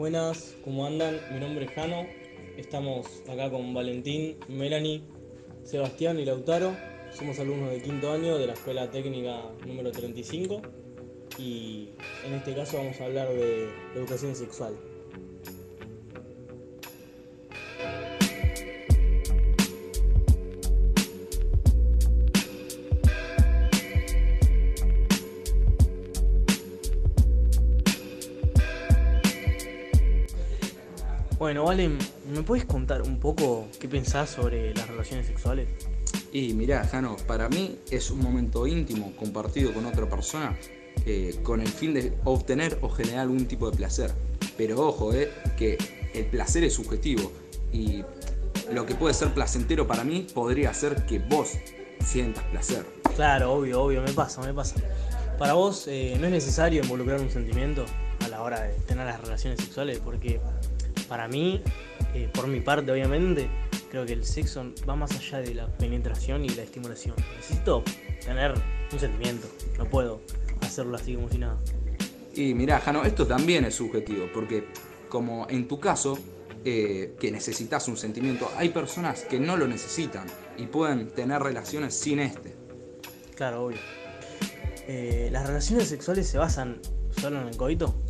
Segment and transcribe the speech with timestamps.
[0.00, 1.20] Buenas, ¿cómo andan?
[1.30, 2.06] Mi nombre es Jano.
[2.56, 5.02] Estamos acá con Valentín, Melanie,
[5.62, 6.74] Sebastián y Lautaro.
[7.12, 10.62] Somos alumnos de quinto año de la Escuela Técnica número 35
[11.36, 11.90] y
[12.24, 14.74] en este caso vamos a hablar de educación sexual.
[31.50, 31.98] Bueno, Valen,
[32.32, 35.66] ¿me puedes contar un poco qué pensás sobre las relaciones sexuales?
[36.32, 40.56] Y mirá, Jano, para mí es un momento íntimo compartido con otra persona
[41.06, 44.12] eh, con el fin de obtener o generar algún tipo de placer.
[44.56, 45.28] Pero ojo, eh,
[45.58, 45.76] que
[46.14, 47.32] el placer es subjetivo
[47.72, 48.04] y
[48.72, 51.54] lo que puede ser placentero para mí podría ser que vos
[52.06, 52.86] sientas placer.
[53.16, 54.76] Claro, obvio, obvio, me pasa, me pasa.
[55.36, 57.86] Para vos eh, no es necesario involucrar un sentimiento
[58.24, 60.38] a la hora de tener las relaciones sexuales porque
[61.10, 61.60] para mí,
[62.14, 63.50] eh, por mi parte obviamente,
[63.90, 67.16] creo que el sexo va más allá de la penetración y la estimulación.
[67.36, 67.82] Necesito
[68.24, 68.54] tener
[68.92, 70.20] un sentimiento, no puedo
[70.60, 71.58] hacerlo así como si nada.
[72.32, 74.68] Y mirá, Jano, esto también es subjetivo, porque
[75.08, 76.16] como en tu caso,
[76.64, 81.92] eh, que necesitas un sentimiento, hay personas que no lo necesitan y pueden tener relaciones
[81.94, 82.54] sin este.
[83.34, 83.78] Claro, obvio.
[84.86, 86.80] Eh, ¿Las relaciones sexuales se basan
[87.20, 88.00] solo en el coito?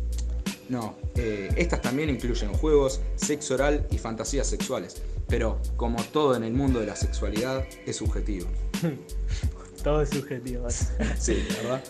[0.71, 6.45] No, eh, estas también incluyen juegos, sexo oral y fantasías sexuales, pero como todo en
[6.45, 8.47] el mundo de la sexualidad, es subjetivo.
[9.83, 10.69] todo es subjetivo,
[11.19, 11.83] sí, ¿verdad?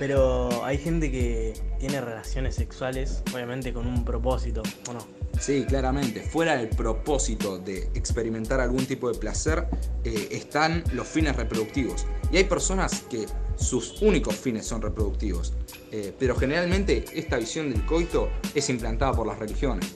[0.00, 5.06] Pero hay gente que tiene relaciones sexuales, obviamente con un propósito, ¿o no?
[5.38, 6.20] Sí, claramente.
[6.20, 9.68] Fuera del propósito de experimentar algún tipo de placer,
[10.02, 12.04] eh, están los fines reproductivos.
[12.32, 15.52] Y hay personas que sus únicos fines son reproductivos.
[15.92, 19.94] Eh, pero generalmente esta visión del coito es implantada por las religiones.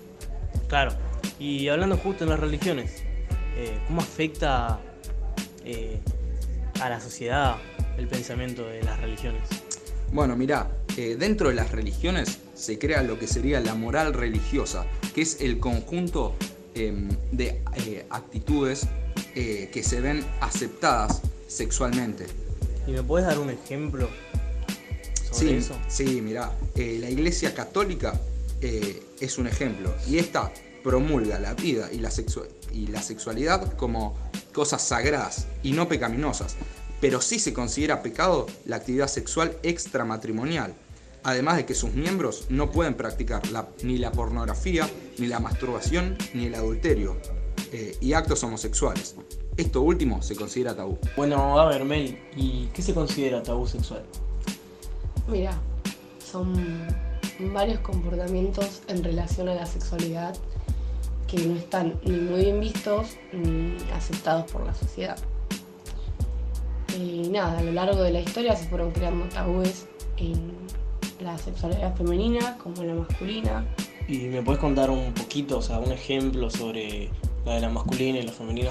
[0.69, 0.93] Claro,
[1.41, 3.03] y hablando justo en las religiones,
[3.57, 4.81] eh, ¿cómo afecta
[5.65, 5.99] eh,
[6.81, 7.57] a la sociedad
[7.97, 9.49] el pensamiento de las religiones?
[10.13, 15.23] Bueno, mirá, dentro de las religiones se crea lo que sería la moral religiosa, que
[15.23, 16.35] es el conjunto
[16.75, 17.61] em, de
[18.11, 18.87] actitudes
[19.35, 22.27] que se ven aceptadas sexualmente.
[22.89, 24.09] ¿Y me puedes dar un ejemplo
[25.31, 28.19] sí, Sí, mirá, eh, la Iglesia Católica
[28.63, 30.51] eh, es un ejemplo y esta
[30.83, 32.11] promulga la vida y la,
[32.73, 34.17] y la sexualidad como
[34.55, 36.57] cosas sagradas y no pecaminosas,
[36.99, 40.75] pero sí se considera pecado la actividad sexual extramatrimonial,
[41.25, 43.43] además de que sus miembros no pueden practicar
[43.83, 44.89] ni la pornografía,
[45.19, 47.19] ni la masturbación, ni el adulterio
[47.71, 49.15] eh, y actos homosexuales.
[49.59, 50.97] Esto último se considera tabú.
[51.17, 54.05] Bueno, a ver, Mel, ¿y qué se considera tabú sexual?
[55.27, 55.51] Mira,
[56.25, 56.87] son
[57.53, 60.37] varios comportamientos en relación a la sexualidad
[61.27, 65.19] que no están ni muy bien vistos ni aceptados por la sociedad.
[66.97, 69.89] Y nada, a lo largo de la historia se fueron creando tabúes
[70.19, 70.53] en
[71.21, 73.67] la sexualidad femenina como en la masculina.
[74.07, 77.11] ¿Y me puedes contar un poquito, o sea, un ejemplo sobre
[77.45, 78.71] la de la masculina y la femenina?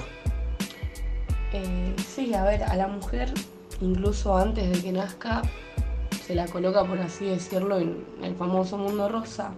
[1.52, 3.32] Eh, sí, a ver, a la mujer,
[3.80, 5.42] incluso antes de que nazca,
[6.26, 9.52] se la coloca, por así decirlo, en el famoso mundo rosa,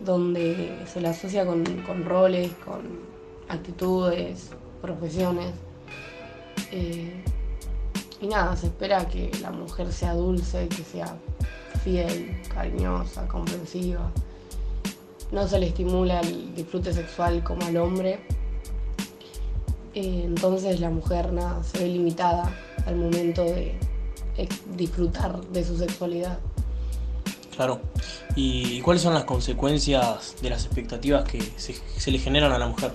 [0.00, 1.64] donde se la asocia con,
[2.04, 3.00] roles, con
[3.48, 4.50] actitudes,
[4.82, 5.52] profesiones.
[6.72, 7.22] Eh,
[8.20, 11.16] y nada, se espera que la mujer sea dulce, que sea
[11.84, 14.10] fiel, cariñosa, comprensiva.
[15.30, 18.18] No se le estimula el disfrute sexual como al hombre.
[19.94, 22.54] Eh, entonces la mujer nada, se ve limitada
[22.86, 23.74] al momento de,
[24.76, 26.38] disfrutar de su sexualidad.
[27.54, 27.80] Claro.
[28.36, 32.92] ¿Y cuáles son las consecuencias de las expectativas que se, le generan a la mujer?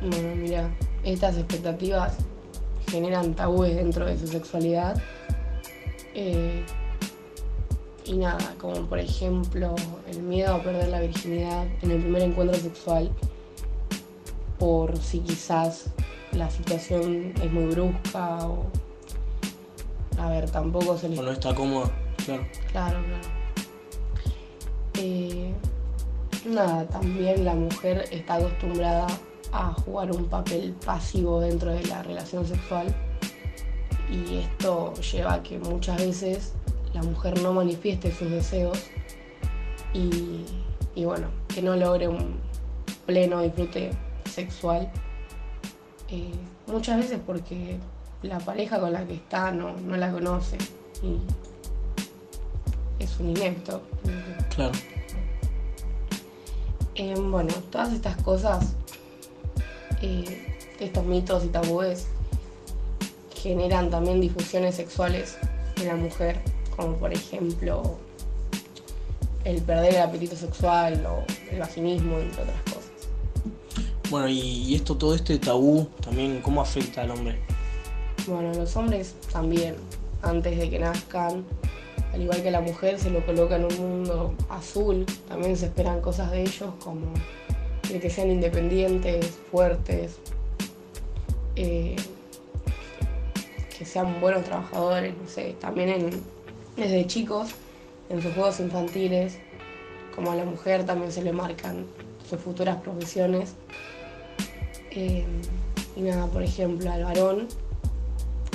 [0.00, 0.70] Bueno, mira,
[1.04, 2.14] estas expectativas
[2.90, 5.00] generan tabúes dentro de su sexualidad.
[6.14, 6.64] Eh,
[8.04, 9.74] y nada, como por ejemplo
[10.08, 13.10] el miedo a perder la virginidad en el primer encuentro sexual,
[14.58, 15.86] por si quizás
[16.32, 18.66] la situación es muy brusca o
[20.18, 21.18] a ver, tampoco se le...
[21.18, 21.90] O no está cómodo,
[22.24, 22.46] claro.
[22.72, 23.28] Claro, claro.
[24.98, 25.52] Eh,
[26.46, 29.06] nada, también la mujer está acostumbrada
[29.52, 32.94] a jugar un papel pasivo dentro de la relación sexual
[34.10, 36.54] y esto lleva a que muchas veces
[36.94, 38.78] la mujer no manifieste sus deseos
[39.92, 40.44] y,
[40.94, 42.38] y bueno, que no logre un
[43.04, 43.90] pleno disfrute
[44.36, 44.90] sexual.
[46.08, 46.32] Eh,
[46.66, 47.78] muchas veces porque
[48.22, 50.58] la pareja con la que está no, no la conoce
[51.02, 51.18] y
[53.02, 53.82] es un inepto.
[54.54, 54.72] Claro.
[56.94, 58.74] Em, bueno, todas estas cosas,
[60.00, 62.06] eh, estos mitos y tabúes,
[63.34, 65.36] generan también difusiones sexuales
[65.76, 66.40] en la mujer,
[66.74, 67.98] como por ejemplo
[69.44, 72.75] el perder el apetito sexual o el vaginismo, entre otras cosas.
[74.08, 77.40] Bueno, y esto, todo este tabú, también, ¿cómo afecta al hombre?
[78.26, 79.74] Bueno, los hombres también,
[80.22, 81.44] antes de que nazcan,
[82.12, 86.00] al igual que la mujer, se lo coloca en un mundo azul, también se esperan
[86.00, 87.06] cosas de ellos como
[87.82, 90.16] que sean independientes, fuertes,
[91.56, 91.96] eh,
[93.76, 96.10] que sean buenos trabajadores, no sé, también
[96.76, 97.50] desde chicos,
[98.08, 99.38] en sus juegos infantiles,
[100.14, 101.86] como a la mujer también se le marcan
[102.28, 103.54] sus futuras profesiones.
[104.96, 105.24] Eh,
[105.94, 107.48] y nada, por ejemplo, al varón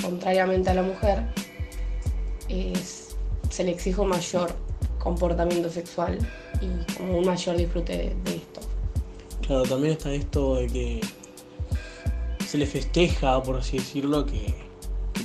[0.02, 1.24] contrariamente a la mujer,
[3.48, 4.52] se le exige un mayor
[4.98, 6.18] comportamiento sexual
[6.60, 8.60] y como un mayor disfrute de, esto.
[9.46, 11.00] Claro, también está esto de que
[12.46, 14.54] se le festeja, por así decirlo, que,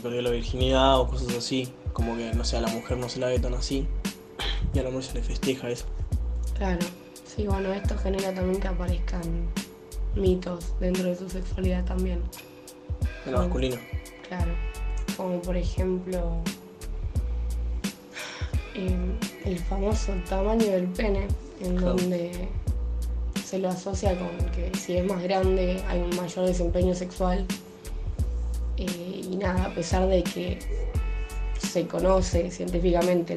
[0.02, 3.20] perdió la virginidad o cosas así, como que no sé, a la mujer no se
[3.20, 3.88] la ve tan así
[4.74, 5.86] y a la mujer se le festeja eso.
[6.56, 6.86] Claro,
[7.26, 9.50] sí, bueno, esto genera también que aparezcan
[10.18, 12.22] mitos dentro de su sexualidad también.
[13.26, 13.78] En lo masculino.
[14.28, 14.52] Claro,
[15.16, 16.38] como por ejemplo
[18.76, 21.28] em, el famoso tamaño del pene,
[21.62, 22.48] en donde
[23.44, 27.46] se lo asocia con que si es más grande hay un mayor desempeño sexual.
[28.78, 30.60] Eh, y nada, a pesar de que
[31.60, 33.36] se conoce científicamente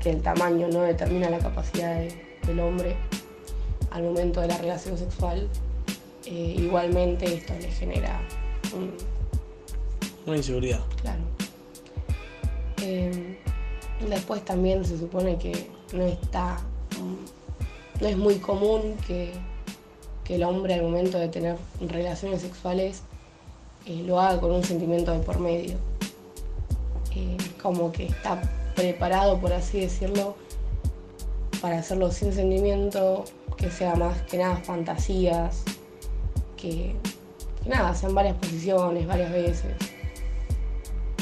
[0.00, 2.02] que el tamaño no determina la capacidad
[2.46, 2.96] del hombre
[3.90, 5.48] al momento de la relación sexual,
[6.26, 8.20] eh, igualmente esto le genera
[8.74, 8.92] un,
[10.26, 10.80] una inseguridad.
[11.02, 11.22] Claro.
[12.82, 13.36] Em,
[14.08, 16.58] después también se supone que no está.
[16.98, 19.32] Mm, no es muy común que,
[20.28, 23.02] el hombre al momento de tener relaciones sexuales
[23.86, 25.76] eh, lo haga con un sentimiento de por medio.
[27.14, 28.40] Eh, como que está
[28.74, 30.34] preparado, por así decirlo,
[31.60, 33.24] para hacerlo sin sentimiento,
[33.56, 35.62] que sea más que nada fantasías,
[36.64, 36.94] que,
[37.62, 39.74] que nada, sean varias posiciones, varias veces.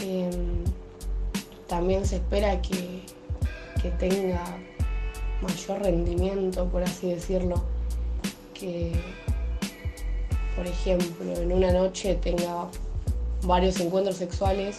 [0.02, 0.64] Em,
[1.66, 3.02] también se espera que,
[3.98, 4.40] tenga
[5.40, 7.64] mayor rendimiento, por así decirlo,
[8.54, 8.92] que,
[10.54, 12.68] por ejemplo, en una noche tenga
[13.42, 14.78] varios encuentros sexuales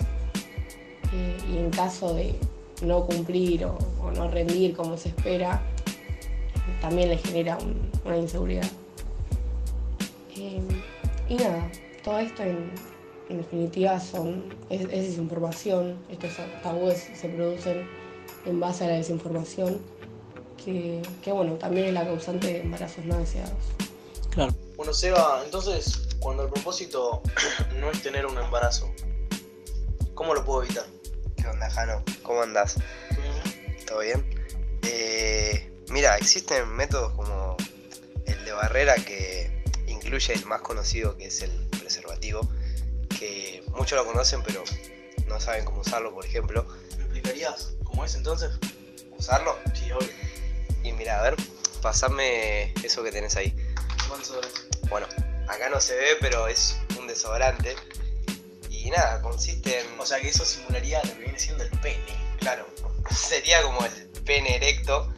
[1.14, 2.34] eh, y en caso de
[2.82, 3.78] no cumplir o,
[4.16, 5.62] no rendir como se espera,
[6.80, 7.58] también le genera
[8.06, 8.70] una inseguridad.
[11.34, 11.68] Y nada,
[12.04, 12.72] todo esto en,
[13.28, 16.30] en definitiva son, es, desinformación, estos
[16.62, 17.90] tabúes se producen
[18.46, 19.82] en base a la desinformación,
[20.64, 23.58] que, bueno, también es la causante de embarazos no deseados.
[24.30, 24.54] Claro.
[24.78, 27.24] Bueno, Seba, entonces, cuando el propósito
[27.80, 28.94] no es tener un embarazo,
[30.14, 30.86] ¿cómo lo puedo evitar?
[31.36, 32.04] ¿Qué onda, Jano?
[32.22, 32.76] ¿Cómo andas?
[33.88, 34.24] ¿Todo bien?
[34.84, 37.58] Eh, mira, existen métodos como
[38.28, 39.43] el de barrera que
[40.14, 41.50] incluye el más conocido que es el
[41.80, 42.48] preservativo,
[43.70, 44.64] muchos lo conocen, pero
[45.26, 46.68] no saben cómo usarlo, por ejemplo.
[46.98, 48.52] ¿Me explicarías cómo es entonces?
[49.18, 49.58] ¿Usarlo?
[49.74, 50.10] Sí, obvio.
[50.84, 51.36] Y mira, a ver,
[51.82, 53.56] pasame eso que tenés ahí.
[54.90, 55.08] Bueno,
[55.48, 57.76] acá no se ve, pero es un desodorante.
[58.70, 60.00] Y nada, consiste en.
[60.00, 62.06] O sea que eso simularía lo que viene siendo el pene.
[62.40, 62.68] Claro,
[63.10, 63.92] sería como el
[64.26, 65.12] pene erecto,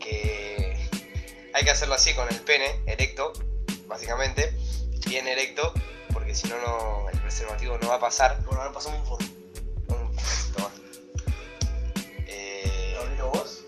[0.00, 0.76] que
[1.52, 3.32] hay que hacerlo así con el pene erecto,
[3.90, 4.54] básicamente,
[5.06, 5.74] bien erecto,
[6.12, 8.40] porque si no, no el preservativo no va a pasar.
[8.44, 9.26] Bueno, ahora pasamos un forro.
[9.88, 10.16] Un...
[10.56, 10.70] Toma.
[12.26, 12.96] Eh...
[13.20, 13.64] vos?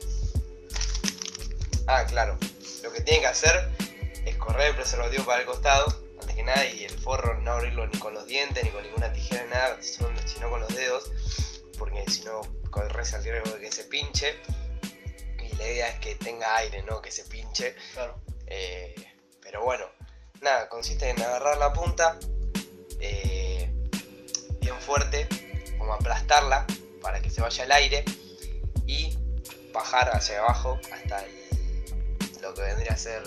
[1.87, 2.38] Ah, claro.
[2.83, 3.69] Lo que tiene que hacer
[4.25, 5.87] es correr el preservativo para el costado,
[6.21, 9.12] antes que nada, y el forro no abrirlo ni con los dientes, ni con ninguna
[9.12, 11.11] tijera, nada, sino con los dedos,
[11.79, 14.37] porque si no corres el riesgo de que se pinche.
[15.43, 17.02] Y la idea es que tenga aire, ¿no?
[17.02, 17.75] Que se pinche.
[17.93, 18.21] Claro.
[18.47, 18.95] Eh,
[19.41, 19.85] pero bueno,
[20.43, 22.19] nada, consiste en agarrar la punta,
[23.01, 23.73] eh,
[24.61, 25.29] bien fuerte,
[25.79, 26.67] como aplastarla
[27.01, 28.05] para que se vaya el aire
[28.87, 29.17] y
[29.73, 31.25] bajar hacia abajo hasta
[32.41, 33.23] lo que vendría a ser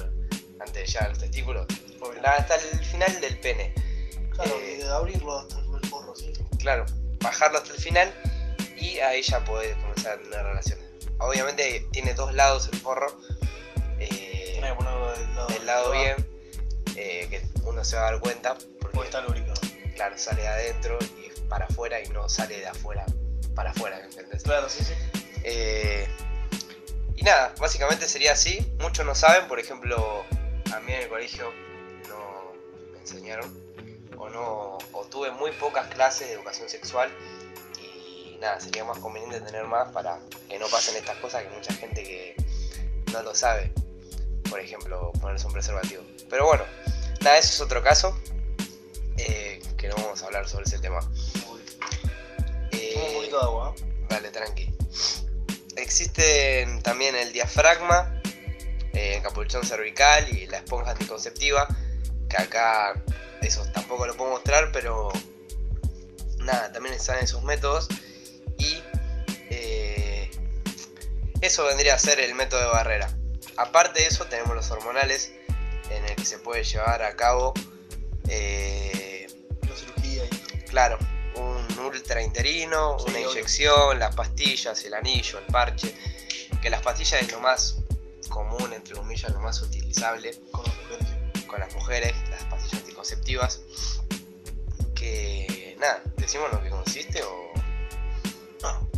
[0.60, 1.66] antes de llegar al testículo,
[2.24, 3.74] hasta el final del pene.
[4.32, 6.34] Claro, eh, abrirlo hasta el forro, sí.
[6.60, 6.86] Claro,
[7.20, 8.14] bajarlo hasta el final
[8.76, 10.86] y ahí ya podés comenzar a tener relaciones.
[11.20, 13.08] Obviamente tiene dos lados el forro.
[14.00, 16.16] Eh, que ponerlo del lado, del lado bien,
[16.96, 18.58] eh, que uno se va a dar cuenta.
[18.80, 19.60] Porque está lubricado
[19.96, 23.06] claro, sale de adentro y para afuera y no sale de afuera
[23.56, 24.44] para afuera, ¿entendés?
[24.44, 24.94] Claro, sí, sí.
[25.44, 26.08] Eh,
[27.16, 28.76] y nada, básicamente sería así.
[28.80, 30.26] Muchos no saben, por ejemplo,
[30.74, 31.52] a mí en el colegio
[32.10, 32.54] no
[32.92, 33.66] me enseñaron
[34.18, 37.10] o no o tuve muy pocas clases de educación sexual
[37.80, 41.74] y nada, sería más conveniente tener más para que no pasen estas cosas que mucha
[41.74, 42.36] gente que
[43.14, 43.72] no lo sabe.
[44.50, 46.04] Por ejemplo, ponerse un preservativo.
[46.30, 46.64] Pero bueno,
[47.22, 48.18] nada, eso es otro caso.
[49.18, 51.00] Eh, que no vamos a hablar sobre ese tema.
[52.72, 53.76] Eh, un poquito de agua.
[54.10, 54.74] Dale, tranqui.
[55.76, 58.22] Existe también el diafragma,
[58.94, 61.68] eh, capuchón cervical y la esponja anticonceptiva,
[62.30, 63.04] que acá
[63.42, 65.12] eso tampoco lo puedo mostrar, pero
[66.40, 67.88] nada, también están esos métodos.
[68.58, 68.82] Y
[69.50, 70.32] eh,
[71.42, 73.10] eso vendría a ser el método de barrera.
[73.58, 75.34] Aparte de eso, tenemos los hormonales,
[76.26, 77.54] se puede llevar a cabo.
[78.28, 79.28] Eh,
[79.68, 80.24] la cirugía.
[80.68, 80.98] Claro,
[81.36, 85.96] un ultra interino, una inyección, las pastillas, el anillo, el parche.
[86.62, 87.78] Que las pastillas es lo más
[88.30, 91.08] común, entre comillas, lo más utilizable con las mujeres,
[91.48, 93.62] con las, mujeres las pastillas anticonceptivas.
[94.96, 97.54] Que nada, decimos lo que consiste o.
[98.62, 98.90] No,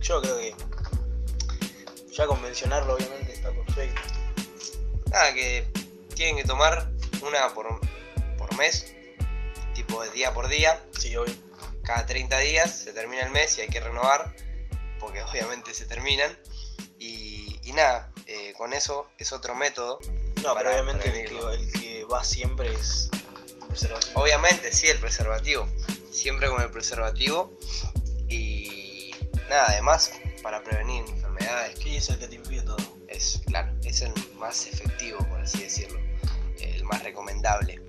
[0.00, 0.54] yo creo que
[2.12, 4.00] ya con mencionarlo obviamente está perfecto.
[5.10, 5.66] Nada, que
[6.16, 6.90] tienen que tomar
[7.22, 7.78] una por,
[8.36, 8.92] por mes,
[9.74, 10.82] tipo de día por día.
[10.98, 11.46] Sí, obvio
[11.86, 14.34] cada 30 días se termina el mes y hay que renovar,
[14.98, 16.36] porque obviamente se terminan.
[16.98, 19.98] Y, nada, eh, con eso es otro método.
[20.42, 23.10] No, pero obviamente el que, va siempre es
[23.60, 24.20] el preservativo.
[24.20, 25.68] Obviamente, sí, el preservativo.
[26.10, 27.52] Siempre con el preservativo.
[28.28, 29.14] Y
[29.50, 31.78] nada, además, para prevenir enfermedades.
[31.78, 32.95] ¿Qué es el que te impide todo?
[33.16, 35.98] Es, claro, es el más efectivo, por así decirlo.
[36.60, 37.80] El más recomendable.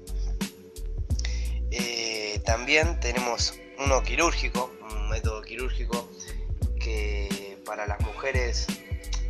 [1.69, 6.09] Eh, también tenemos uno quirúrgico, un método quirúrgico
[6.79, 8.67] que para las mujeres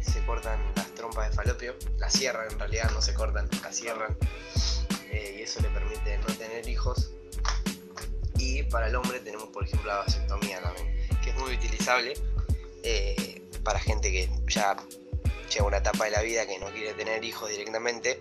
[0.02, 4.16] se cortan las trompas de falopio, las cierran en realidad, no se cortan, las cierran
[5.10, 7.10] eh, y eso le permite no tener hijos.
[8.38, 12.14] Y para el hombre tenemos por ejemplo la vasectomía también, que es muy utilizable
[12.84, 14.78] eh, para gente que ya
[15.48, 18.20] llega a una etapa de la vida que no quiere tener hijos directamente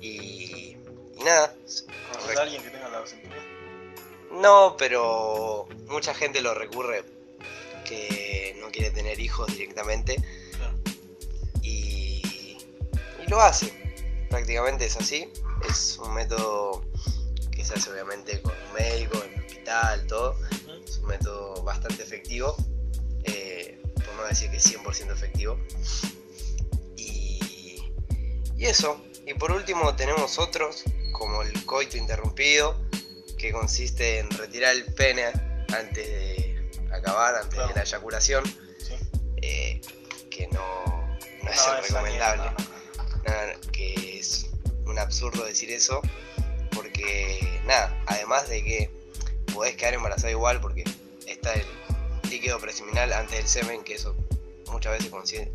[0.00, 0.76] y,
[1.16, 1.54] y nada.
[2.38, 3.60] alguien que tenga la vasectomía?
[4.32, 7.04] No, pero mucha gente lo recurre
[7.84, 10.22] que no quiere tener hijos directamente.
[11.62, 12.58] Y,
[13.26, 13.72] lo hace.
[14.28, 15.28] Prácticamente es así.
[15.68, 16.84] Es un método
[17.50, 20.36] que se hace obviamente con un médico, en el hospital, todo.
[20.84, 22.56] Es un método bastante efectivo.
[23.24, 25.58] Eh, por no decir que es 100% efectivo.
[28.60, 29.02] Y, eso.
[29.26, 32.76] Y por último tenemos otros, como el coito interrumpido
[33.38, 35.24] que consiste en retirar el pene
[35.74, 38.44] antes de acabar, antes de la eyaculación,
[39.40, 39.80] eh,
[40.30, 41.18] que no,
[41.50, 42.50] es recomendable.
[43.72, 44.50] que es
[44.84, 46.02] un absurdo decir eso,
[46.74, 48.90] porque nada, además de que
[49.54, 50.84] podés quedar embarazada igual porque
[51.26, 51.66] está el
[52.28, 54.14] líquido preseminal antes del semen, que eso
[54.70, 55.50] muchas veces consigue,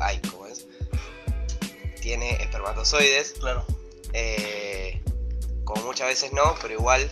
[0.00, 0.65] ay, ¿cómo es?
[2.06, 3.32] Tiene espermatozoides.
[3.40, 3.66] Claro.
[4.12, 5.02] Eh,
[5.64, 7.10] como muchas veces no, pero igual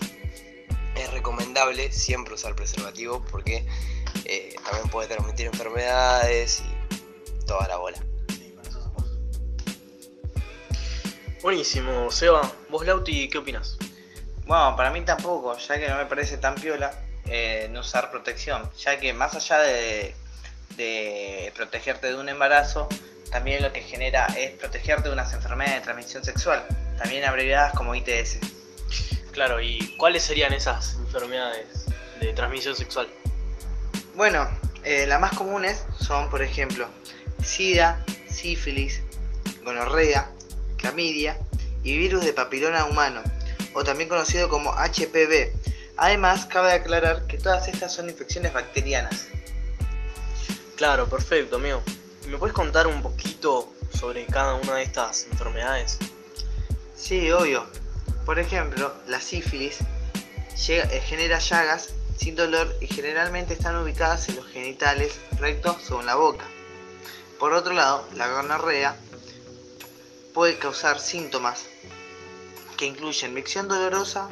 [0.95, 3.67] es recomendable siempre usar preservativo porque
[4.25, 7.99] eh, también puede transmitir enfermedades y toda la bola.
[11.43, 12.49] Buenísimo, Seba.
[12.69, 13.77] ¿Vos, Lauti, qué opinas?
[14.47, 18.71] Bueno, para mí tampoco, ya que no me parece tan piola eh, no usar protección,
[18.79, 20.15] ya que más allá de,
[20.77, 22.89] de protegerte de un embarazo,
[23.35, 26.65] también lo que genera es protegerte de unas enfermedades de transmisión sexual,
[26.97, 28.39] también abreviadas como ITS.
[29.33, 31.85] Claro, ¿y cuáles serían esas enfermedades
[32.21, 33.09] de transmisión sexual?
[34.15, 34.49] Bueno,
[34.85, 36.87] eh, las más comunes son, por ejemplo,
[37.43, 39.03] SIDA, sífilis,
[39.65, 40.31] gonorrea,
[40.77, 41.37] clamidia
[41.83, 43.21] y virus de papilona humano,
[43.73, 45.53] o también conocido como HPV.
[45.97, 49.27] Además, cabe aclarar que todas estas son infecciones bacterianas.
[50.77, 51.83] Claro, perfecto, amigo.
[52.27, 55.99] ¿Me puedes contar un poquito sobre cada una de estas enfermedades?
[56.97, 57.67] Sí, obvio.
[58.25, 59.79] Por ejemplo, la sífilis
[60.69, 66.07] eh, genera llagas sin dolor y generalmente están ubicadas en los genitales rectos o en
[66.07, 66.47] la boca.
[67.39, 68.97] Por otro lado, la gonorrea
[70.33, 71.67] puede causar síntomas
[72.79, 74.31] que incluyen micción dolorosa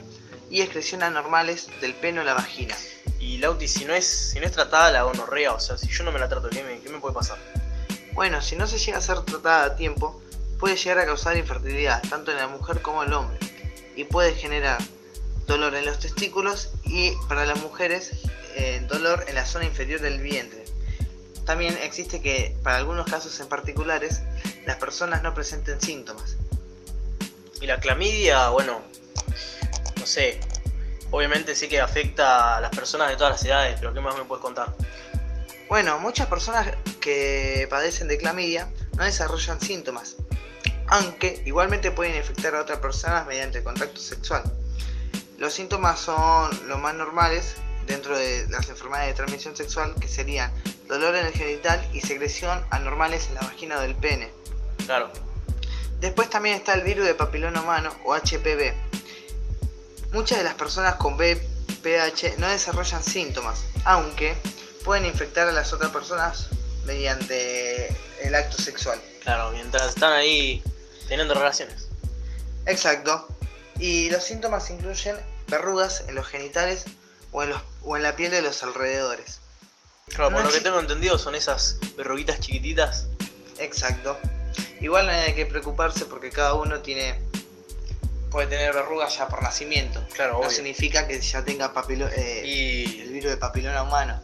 [0.50, 2.75] y excreción anormales del pene o la vagina.
[3.20, 6.04] Y Lauti, si no es, si no es tratada la gonorrea, o sea, si yo
[6.04, 7.38] no me la trato, ¿qué me, qué me puede pasar?
[8.14, 10.21] Bueno, si no se llega a ser tratada a tiempo,
[10.59, 13.38] puede llegar a causar infertilidad, tanto en la mujer como en el hombre
[13.97, 14.78] y puede generar
[15.47, 18.12] dolor en los testículos y para las mujeres
[18.54, 20.64] eh, dolor en la zona inferior del vientre.
[21.45, 24.23] También existe que para algunos casos en particulares
[24.66, 26.37] las personas no presenten síntomas.
[27.61, 28.83] Y la clamidia, bueno,
[29.99, 30.40] no sé,
[31.11, 34.25] obviamente sí que afecta a las personas de todas las edades, pero ¿qué más me
[34.25, 34.75] puedes contar?
[35.69, 36.69] Bueno, muchas personas
[37.02, 40.16] que padecen de clamidia no desarrollan síntomas,
[40.87, 44.42] aunque igualmente pueden infectar a otras personas mediante contacto sexual.
[45.37, 47.56] Los síntomas son los más normales
[47.87, 50.50] dentro de las enfermedades de transmisión sexual, que serían
[50.88, 54.30] dolor en el genital y secreción anormales en la vagina o del pene.
[54.87, 55.11] Claro.
[56.00, 58.73] Después también está el virus de papiloma humano o HPV.
[60.12, 64.37] Muchas de las personas con VPH no desarrollan síntomas, aunque
[64.85, 66.49] pueden infectar a las otras personas
[66.84, 67.88] mediante
[68.22, 69.00] el acto sexual.
[69.22, 70.62] Claro, mientras están ahí
[71.08, 71.88] teniendo relaciones.
[72.66, 73.28] Exacto.
[73.78, 75.16] Y los síntomas incluyen
[75.48, 76.84] verrugas en los genitales
[77.32, 79.40] o en, los, o en la piel de los alrededores.
[80.08, 83.06] Claro, por lo que tengo entendido son esas verruguitas chiquititas.
[83.58, 84.18] Exacto.
[84.80, 87.18] Igual no hay que preocuparse porque cada uno tiene
[88.32, 90.02] puede tener verrugas ya por nacimiento.
[90.14, 93.02] Claro, no significa que ya tenga papilo, eh, y...
[93.02, 94.18] el virus de papiloma humano.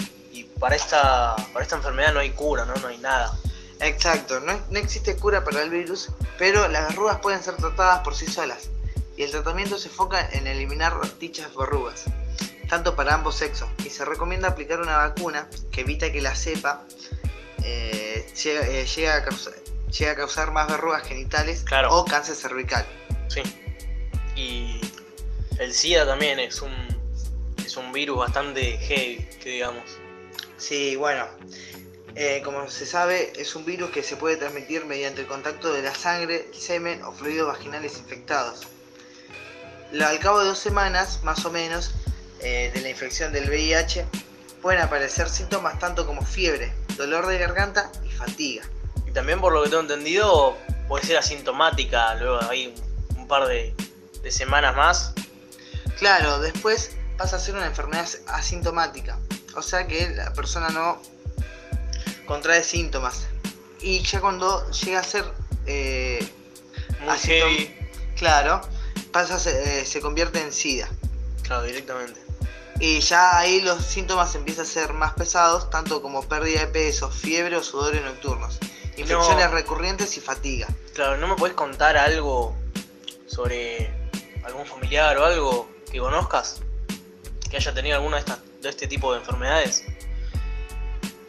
[0.58, 2.74] Para esta, para esta enfermedad no hay cura, ¿no?
[2.74, 3.32] No hay nada.
[3.80, 8.14] Exacto, no, no existe cura para el virus, pero las verrugas pueden ser tratadas por
[8.14, 8.70] sí solas.
[9.16, 12.04] Y el tratamiento se enfoca en eliminar dichas verrugas,
[12.68, 13.68] tanto para ambos sexos.
[13.84, 16.84] Y se recomienda aplicar una vacuna que evita que la cepa
[17.64, 22.86] eh, llegue, eh, a causar, a causar más verrugas genitales o cáncer cervical.
[23.28, 23.42] Sí.
[24.36, 24.80] Y
[25.58, 26.72] el SIDA también es un,
[27.64, 29.98] es un virus bastante heavy, que digamos.
[30.58, 31.24] Sí, bueno,
[32.16, 35.82] eh, como se sabe, es un virus que se puede transmitir mediante el contacto de
[35.82, 38.66] la sangre, semen o fluidos vaginales infectados.
[39.92, 41.92] Al cabo de dos semanas, más o menos,
[42.40, 44.04] eh, de la infección del VIH,
[44.60, 48.64] pueden aparecer síntomas tanto como fiebre, dolor de garganta y fatiga.
[49.06, 52.74] Y también por lo que tengo entendido, puede ser asintomática, luego hay
[53.16, 53.73] un par de,
[54.23, 55.14] de semanas más.
[55.99, 59.18] Claro, después pasa a ser una enfermedad asintomática,
[59.58, 61.02] o sea que la persona no
[62.26, 63.26] contrae síntomas.
[63.80, 65.25] Y ya cuando llega a ser
[65.66, 66.26] eh,
[68.16, 68.60] claro,
[69.12, 70.88] pasa, se, eh, se convierte en SIDA.
[71.42, 72.21] Claro, directamente.
[72.80, 77.10] Y ya ahí los síntomas empiezan a ser más pesados, tanto como pérdida de peso,
[77.10, 78.58] fiebre o sudores nocturnos,
[78.97, 80.68] infecciones recurrentes y fatiga.
[80.94, 82.56] Claro, ¿no me puedes contar algo
[83.26, 83.90] sobre
[84.44, 86.60] algún familiar o algo que conozcas
[87.50, 88.25] que haya tenido alguna de,
[88.60, 89.84] de este tipo de enfermedades?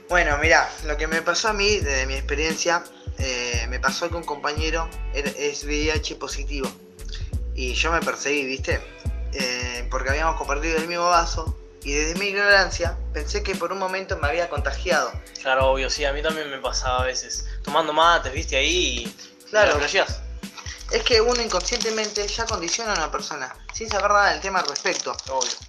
[0.10, 2.84] Bueno, mira, lo que me pasó a mí, desde mi experiencia,
[3.20, 6.72] eh, me pasó que un compañero es VIH positivo.
[7.54, 8.82] Y yo me perseguí, ¿viste?
[9.34, 11.56] Eh, porque habíamos compartido el mismo vaso.
[11.84, 15.12] Y desde mi ignorancia pensé que por un momento me había contagiado.
[15.42, 17.46] Claro, obvio, sí, a mí también me pasaba a veces.
[17.64, 19.50] Tomando mates, viste, ahí y.
[19.50, 19.80] Claro.
[19.80, 24.68] es que uno inconscientemente ya condiciona a una persona, sin saber nada del tema al
[24.68, 25.16] respecto.
[25.30, 25.69] Obvio.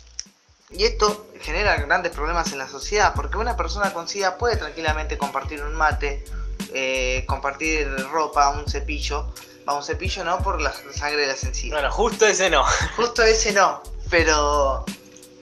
[0.72, 5.18] Y esto genera grandes problemas en la sociedad, porque una persona con SIDA puede tranquilamente
[5.18, 6.24] compartir un mate,
[6.72, 9.32] eh, compartir ropa, un cepillo.
[9.68, 11.74] Va, un cepillo no por la sangre de la sencilla.
[11.74, 12.64] Bueno, justo ese no.
[12.96, 14.84] Justo ese no, pero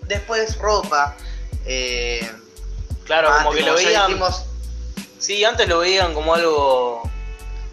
[0.03, 1.15] después ropa.
[1.67, 2.29] Eh,
[3.05, 4.19] claro, como que lo veían.
[5.19, 7.03] Sí, antes lo veían como algo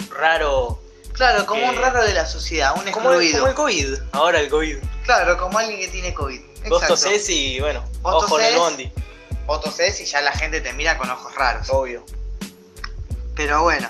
[0.09, 0.81] raro.
[1.13, 3.39] Claro, como un raro de la sociedad, un excluido.
[3.39, 4.77] como el COVID, ahora el COVID.
[5.05, 6.41] Claro, como alguien que tiene COVID.
[6.69, 8.91] Vos tosés y bueno, ojo en el bondi.
[9.45, 11.69] Vos tosés y ya la gente te mira con ojos raros.
[11.69, 12.03] Obvio.
[13.35, 13.89] Pero bueno,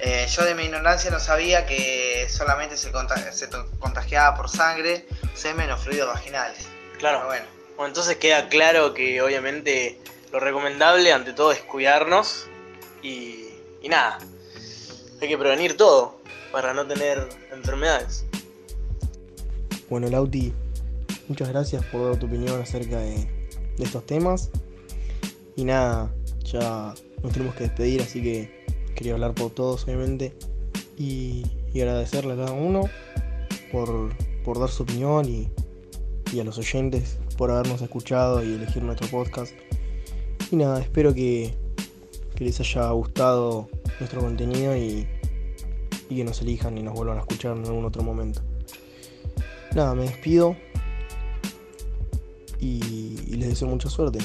[0.00, 2.90] eh, yo de mi ignorancia no sabía que solamente se,
[3.78, 6.66] contagiaba por sangre, semen o fluidos vaginales.
[6.98, 7.26] Claro.
[7.26, 7.46] bueno.
[7.76, 10.00] bueno, entonces queda claro que obviamente
[10.32, 12.46] lo recomendable ante todo es cuidarnos
[13.02, 13.48] y,
[13.80, 14.18] y nada,
[15.20, 16.20] hay que prevenir todo
[16.52, 18.24] para no tener enfermedades.
[19.88, 20.52] Bueno, Lauti,
[21.28, 23.28] Muchas gracias por dar tu opinión acerca de,
[23.78, 24.50] estos temas.
[25.56, 26.10] Y nada,
[26.42, 28.64] ya nos tenemos que despedir, así que
[28.94, 30.34] quería hablar por todos, obviamente.
[30.96, 32.84] Y, agradecerle a cada uno
[33.70, 34.10] por,
[34.58, 35.50] dar su opinión y,
[36.40, 39.52] a los oyentes por habernos escuchado y elegir nuestro podcast.
[40.50, 41.54] Y nada, espero que,
[42.38, 43.68] les haya gustado
[44.00, 45.06] nuestro contenido y,
[46.08, 48.40] y que nos elijan y nos vuelvan a escuchar en algún otro momento.
[49.74, 50.56] Nada, me despido
[52.60, 54.18] y, les deseo mucha suerte.